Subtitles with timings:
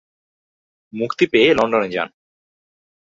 [0.93, 2.09] মুক্তি পেয়ে লন্ডনে যান।